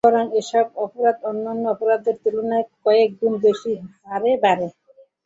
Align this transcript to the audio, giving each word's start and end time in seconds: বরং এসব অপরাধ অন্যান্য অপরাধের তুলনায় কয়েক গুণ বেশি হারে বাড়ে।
বরং 0.07 0.25
এসব 0.39 0.65
অপরাধ 0.85 1.17
অন্যান্য 1.29 1.63
অপরাধের 1.73 2.15
তুলনায় 2.23 2.65
কয়েক 2.83 3.09
গুণ 3.19 3.33
বেশি 3.45 3.73
হারে 4.03 4.31
বাড়ে। 4.43 4.67